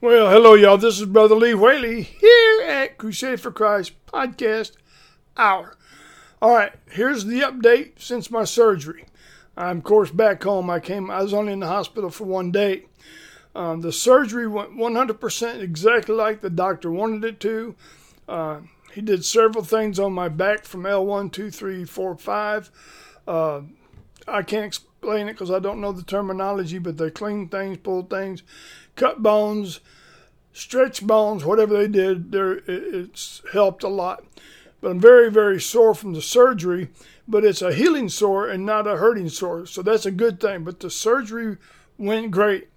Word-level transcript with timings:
Well, 0.00 0.30
hello, 0.30 0.54
y'all. 0.54 0.78
This 0.78 1.00
is 1.00 1.06
Brother 1.06 1.34
Lee 1.34 1.54
Whaley 1.54 2.02
here 2.02 2.62
at 2.62 2.98
Crusade 2.98 3.40
for 3.40 3.50
Christ 3.50 3.94
Podcast 4.06 4.76
Hour. 5.36 5.74
All 6.40 6.54
right, 6.54 6.72
here's 6.88 7.24
the 7.24 7.40
update 7.40 8.00
since 8.00 8.30
my 8.30 8.44
surgery. 8.44 9.06
I'm, 9.56 9.78
of 9.78 9.82
course, 9.82 10.12
back 10.12 10.40
home. 10.44 10.70
I 10.70 10.78
came. 10.78 11.10
I 11.10 11.20
was 11.20 11.34
only 11.34 11.52
in 11.52 11.58
the 11.58 11.66
hospital 11.66 12.10
for 12.10 12.22
one 12.22 12.52
day. 12.52 12.84
Um, 13.56 13.80
the 13.80 13.90
surgery 13.90 14.46
went 14.46 14.76
100% 14.76 15.60
exactly 15.60 16.14
like 16.14 16.42
the 16.42 16.50
doctor 16.50 16.92
wanted 16.92 17.24
it 17.24 17.40
to. 17.40 17.74
Uh, 18.28 18.60
he 18.94 19.00
did 19.00 19.24
several 19.24 19.64
things 19.64 19.98
on 19.98 20.12
my 20.12 20.28
back 20.28 20.64
from 20.64 20.84
L1, 20.84 21.32
2, 21.32 21.50
3, 21.50 21.84
4, 21.84 22.14
5. 22.16 22.70
Uh, 23.26 23.62
I 24.28 24.42
can't 24.42 24.78
explain 25.08 25.28
it 25.28 25.32
because 25.32 25.50
I 25.50 25.58
don't 25.58 25.80
know 25.80 25.92
the 25.92 26.02
terminology, 26.02 26.78
but 26.78 26.98
they 26.98 27.10
cleaned 27.10 27.50
things, 27.50 27.78
pulled 27.78 28.10
things, 28.10 28.42
cut 28.94 29.22
bones, 29.22 29.80
stretch 30.52 31.06
bones, 31.06 31.46
whatever 31.46 31.78
they 31.78 31.88
did, 31.88 32.34
it's 32.34 33.40
helped 33.54 33.82
a 33.82 33.88
lot. 33.88 34.22
But 34.82 34.90
I'm 34.90 35.00
very, 35.00 35.30
very 35.30 35.62
sore 35.62 35.94
from 35.94 36.12
the 36.12 36.20
surgery, 36.20 36.88
but 37.26 37.42
it's 37.42 37.62
a 37.62 37.72
healing 37.72 38.10
sore 38.10 38.48
and 38.48 38.66
not 38.66 38.86
a 38.86 38.98
hurting 38.98 39.30
sore. 39.30 39.64
So 39.64 39.80
that's 39.80 40.04
a 40.04 40.10
good 40.10 40.40
thing. 40.40 40.62
But 40.62 40.80
the 40.80 40.90
surgery 40.90 41.56
went 41.96 42.30
great. 42.30 42.68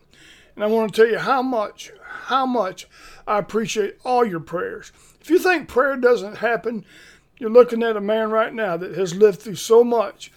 And 0.56 0.64
I 0.64 0.68
want 0.68 0.94
to 0.94 1.02
tell 1.02 1.12
you 1.12 1.20
how 1.20 1.42
much, 1.42 1.92
how 2.28 2.46
much 2.46 2.88
I 3.28 3.40
appreciate 3.40 3.98
all 4.06 4.24
your 4.24 4.40
prayers. 4.40 4.94
If 5.20 5.30
you 5.30 5.38
think 5.38 5.68
prayer 5.68 5.98
doesn't 5.98 6.38
happen, 6.38 6.86
you're 7.38 7.50
looking 7.50 7.84
at 7.84 7.98
a 7.98 8.02
man 8.02 8.32
right 8.32 8.54
now 8.54 8.78
that 8.78 8.96
has 8.96 9.14
lived 9.14 9.42
through 9.42 9.56
so 9.56 9.84
much 9.84 10.32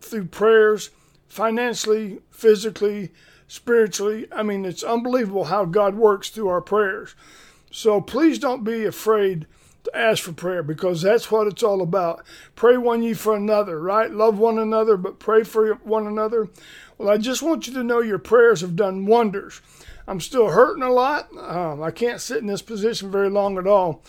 through 0.00 0.26
prayers, 0.26 0.90
financially, 1.32 2.18
physically, 2.30 3.10
spiritually. 3.48 4.26
I 4.30 4.42
mean, 4.42 4.66
it's 4.66 4.82
unbelievable 4.82 5.44
how 5.44 5.64
God 5.64 5.94
works 5.94 6.28
through 6.28 6.48
our 6.48 6.60
prayers. 6.60 7.14
So 7.70 8.02
please 8.02 8.38
don't 8.38 8.64
be 8.64 8.84
afraid 8.84 9.46
to 9.84 9.96
ask 9.96 10.22
for 10.22 10.34
prayer 10.34 10.62
because 10.62 11.00
that's 11.00 11.30
what 11.30 11.46
it's 11.46 11.62
all 11.62 11.80
about. 11.80 12.22
Pray 12.54 12.76
one 12.76 13.02
ye 13.02 13.14
for 13.14 13.34
another, 13.34 13.80
right? 13.80 14.10
Love 14.10 14.38
one 14.38 14.58
another, 14.58 14.98
but 14.98 15.18
pray 15.18 15.42
for 15.42 15.72
one 15.76 16.06
another. 16.06 16.50
Well, 16.98 17.08
I 17.08 17.16
just 17.16 17.40
want 17.40 17.66
you 17.66 17.72
to 17.72 17.82
know 17.82 18.02
your 18.02 18.18
prayers 18.18 18.60
have 18.60 18.76
done 18.76 19.06
wonders. 19.06 19.62
I'm 20.06 20.20
still 20.20 20.50
hurting 20.50 20.82
a 20.82 20.92
lot. 20.92 21.34
Um, 21.34 21.82
I 21.82 21.92
can't 21.92 22.20
sit 22.20 22.42
in 22.42 22.46
this 22.46 22.60
position 22.60 23.10
very 23.10 23.30
long 23.30 23.56
at 23.56 23.66
all. 23.66 24.02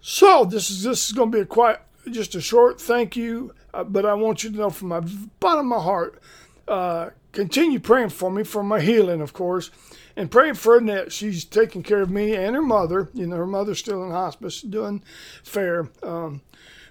So 0.00 0.44
this 0.44 0.70
is 0.70 0.84
this 0.84 1.08
is 1.08 1.12
going 1.12 1.32
to 1.32 1.36
be 1.38 1.42
a 1.42 1.46
quite 1.46 1.78
just 2.08 2.36
a 2.36 2.40
short 2.40 2.80
thank 2.80 3.16
you, 3.16 3.52
uh, 3.74 3.84
but 3.84 4.06
I 4.06 4.14
want 4.14 4.44
you 4.44 4.50
to 4.50 4.56
know 4.56 4.70
from 4.70 4.88
my 4.88 5.00
bottom 5.40 5.72
of 5.72 5.78
my 5.78 5.82
heart 5.82 6.22
uh, 6.68 7.10
continue 7.32 7.80
praying 7.80 8.10
for 8.10 8.30
me 8.30 8.44
for 8.44 8.62
my 8.62 8.80
healing, 8.80 9.20
of 9.20 9.32
course, 9.32 9.70
and 10.16 10.30
praying 10.30 10.54
for 10.54 10.78
Annette. 10.78 11.12
She's 11.12 11.44
taking 11.44 11.82
care 11.82 12.00
of 12.00 12.10
me 12.10 12.34
and 12.34 12.54
her 12.54 12.62
mother. 12.62 13.10
You 13.12 13.26
know, 13.26 13.36
her 13.36 13.46
mother's 13.46 13.80
still 13.80 14.02
in 14.04 14.10
hospice, 14.10 14.62
doing 14.62 15.02
fair. 15.42 15.88
Um, 16.02 16.40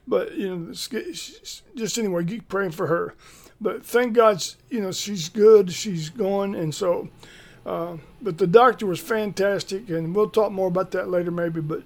but 0.07 0.33
you 0.33 0.55
know, 0.55 0.73
just 0.73 1.97
anyway, 1.97 2.25
keep 2.25 2.47
praying 2.49 2.71
for 2.71 2.87
her. 2.87 3.15
But 3.61 3.85
thank 3.85 4.13
God, 4.13 4.43
you 4.69 4.81
know, 4.81 4.91
she's 4.91 5.29
good. 5.29 5.71
She's 5.71 6.09
going, 6.09 6.55
and 6.55 6.73
so. 6.75 7.09
Uh, 7.65 7.95
but 8.21 8.37
the 8.37 8.47
doctor 8.47 8.85
was 8.85 8.99
fantastic, 8.99 9.89
and 9.89 10.13
we'll 10.13 10.29
talk 10.29 10.51
more 10.51 10.67
about 10.67 10.91
that 10.91 11.09
later, 11.09 11.31
maybe. 11.31 11.61
But 11.61 11.83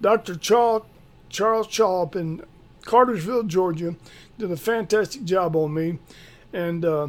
Dr. 0.00 0.36
Charles 0.36 0.84
Charles 1.28 1.66
Chaw 1.66 2.08
in 2.10 2.42
Cartersville, 2.86 3.42
Georgia, 3.42 3.96
did 4.38 4.50
a 4.50 4.56
fantastic 4.56 5.24
job 5.24 5.54
on 5.54 5.74
me, 5.74 5.98
and. 6.52 6.84
Uh, 6.84 7.08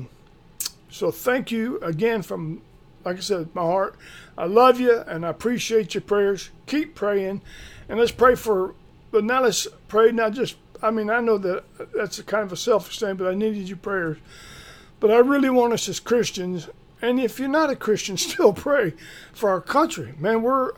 so 0.89 1.11
thank 1.11 1.52
you 1.52 1.78
again 1.80 2.22
from, 2.22 2.61
like 3.03 3.17
I 3.17 3.20
said, 3.20 3.53
my 3.53 3.61
heart. 3.61 3.95
I 4.38 4.45
love 4.45 4.80
you 4.80 5.00
and 5.02 5.25
I 5.25 5.30
appreciate 5.30 5.94
your 5.94 6.02
prayers. 6.02 6.50
Keep 6.66 6.95
praying. 6.95 7.42
And 7.89 8.00
let's 8.00 8.11
pray 8.11 8.36
for, 8.36 8.73
but 9.11 9.23
now 9.23 9.44
let's 9.44 9.67
pray 9.88 10.11
not 10.11 10.33
just, 10.33 10.55
I 10.81 10.92
mean, 10.92 11.09
I 11.09 11.20
know 11.20 11.37
that 11.37 11.64
that's 11.93 12.20
a 12.20 12.23
kind 12.23 12.43
of 12.43 12.52
a 12.52 12.58
selfish 12.58 12.99
thing, 12.99 13.16
but 13.16 13.27
I 13.27 13.33
needed 13.33 13.67
your 13.67 13.77
prayers. 13.77 14.17
But 14.99 15.11
I 15.11 15.17
really 15.17 15.49
want 15.49 15.73
us 15.73 15.87
as 15.87 15.99
Christians, 15.99 16.70
and 17.02 17.20
if 17.20 17.37
you're 17.39 17.48
not 17.48 17.70
a 17.70 17.76
Christian, 17.76 18.17
still 18.17 18.54
pray 18.54 18.93
for 19.33 19.49
our 19.49 19.61
country. 19.61 20.16
Man, 20.17 20.42
we're 20.42 20.71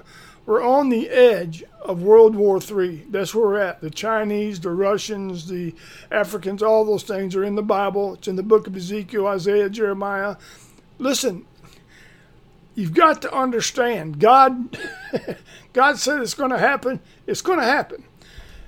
we're 0.45 0.61
on 0.61 0.89
the 0.89 1.09
edge 1.09 1.63
of 1.89 2.03
World 2.03 2.35
War 2.35 2.59
III. 2.59 3.07
That's 3.09 3.33
where 3.33 3.47
we're 3.47 3.57
at. 3.57 3.81
The 3.81 3.89
Chinese, 3.89 4.59
the 4.59 4.69
Russians, 4.69 5.47
the 5.47 5.73
Africans, 6.11 6.61
all 6.61 6.85
those 6.85 7.01
things 7.01 7.35
are 7.35 7.43
in 7.43 7.55
the 7.55 7.63
Bible. 7.63 8.13
It's 8.13 8.27
in 8.27 8.35
the 8.35 8.43
book 8.43 8.67
of 8.67 8.75
Ezekiel, 8.75 9.25
Isaiah, 9.25 9.71
Jeremiah. 9.71 10.35
Listen, 10.99 11.47
you've 12.75 12.93
got 12.93 13.23
to 13.23 13.33
understand 13.33 14.19
God 14.19 14.77
God 15.73 15.97
said 15.97 16.21
it's 16.21 16.35
going 16.35 16.51
to 16.51 16.59
happen. 16.59 16.99
It's 17.25 17.41
going 17.41 17.57
to 17.57 17.65
happen. 17.65 18.03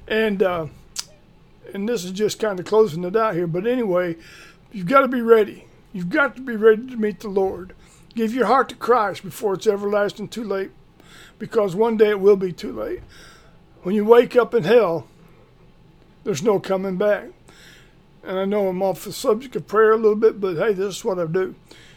And 0.08 0.42
uh, 0.42 0.66
and 1.76 1.88
this 1.88 2.03
is 2.03 2.12
just 2.12 2.40
kind 2.40 2.59
of 2.59 2.66
closing 2.66 3.03
it 3.03 3.16
out 3.16 3.36
here, 3.36 3.46
but 3.46 3.68
anyway, 3.68 4.16
you've 4.72 4.88
got 4.88 5.02
to 5.02 5.08
be 5.08 5.22
ready. 5.22 5.66
You've 5.94 6.09
got 6.09 6.36
to 6.38 6.42
be 6.42 6.56
ready 6.56 6.88
to 6.88 6.98
meet 6.98 7.20
the 7.20 7.30
Lord. 7.30 7.74
Give 8.16 8.34
your 8.34 8.48
heart 8.48 8.70
to 8.70 8.76
Christ 8.76 9.24
before 9.24 9.53
it's 9.53 9.68
everlasting 9.68 10.30
too 10.30 10.44
late 10.44 10.72
because 11.40 11.76
one 11.76 11.98
day 11.98 12.10
it 12.10 12.20
will 12.20 12.36
be 12.36 12.52
too 12.52 12.72
late. 12.72 13.02
When 13.84 13.96
you 13.96 14.06
wake 14.06 14.36
up 14.36 14.54
in 14.54 14.64
hell, 14.64 15.08
there's 16.24 16.44
no 16.44 16.60
coming 16.60 16.98
back. 16.98 17.30
And 18.24 18.38
I 18.38 18.46
know 18.46 18.68
I'm 18.68 18.84
off 18.84 19.04
the 19.04 19.12
subject 19.12 19.56
of 19.56 19.68
prayer 19.68 19.94
a 19.94 19.98
little 19.98 20.16
bit, 20.16 20.40
but 20.40 20.58
hey, 20.58 20.74
this 20.74 20.98
is 20.98 21.06
what 21.06 21.20
I 21.20 21.26
do. 21.26 21.56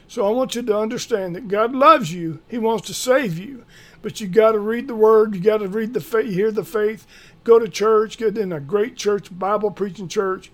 So 0.09 0.27
I 0.27 0.31
want 0.31 0.55
you 0.55 0.63
to 0.63 0.79
understand 0.79 1.35
that 1.35 1.49
God 1.49 1.75
loves 1.75 2.13
you. 2.13 2.41
He 2.49 2.59
wants 2.59 2.87
to 2.89 2.95
save 2.95 3.39
you. 3.39 3.65
But 4.01 4.21
you 4.21 4.29
got 4.29 4.53
to 4.53 4.59
read 4.59 4.87
the 4.87 4.95
Word. 4.95 5.35
You 5.35 5.41
got 5.41 5.59
to 5.59 5.69
read 5.69 5.95
the 5.95 6.01
faith, 6.01 6.33
hear 6.33 6.51
the 6.51 6.65
faith, 6.65 7.07
go 7.43 7.59
to 7.59 7.69
church, 7.69 8.19
get 8.19 8.37
in 8.37 8.53
a 8.53 8.61
great 8.61 8.97
church, 8.97 9.37
Bible 9.37 9.71
preaching 9.71 10.09
church, 10.09 10.51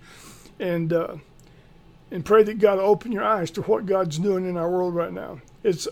and 0.59 0.93
uh, 0.93 1.17
and 2.09 2.25
pray 2.25 2.43
that 2.43 2.59
God 2.59 2.79
open 2.79 3.11
your 3.11 3.23
eyes 3.23 3.51
to 3.51 3.61
what 3.63 3.85
God's 3.85 4.19
doing 4.19 4.47
in 4.47 4.57
our 4.57 4.69
world 4.69 4.95
right 4.95 5.11
now. 5.11 5.39
It's 5.63 5.87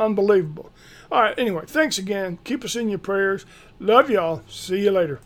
unbelievable. 0.00 0.70
All 1.12 1.22
right, 1.22 1.38
anyway, 1.38 1.64
thanks 1.66 1.98
again. 1.98 2.38
Keep 2.44 2.64
us 2.64 2.76
in 2.76 2.88
your 2.88 2.98
prayers. 2.98 3.44
Love 3.78 4.10
y'all. 4.10 4.42
See 4.48 4.82
you 4.84 4.90
later. 4.90 5.20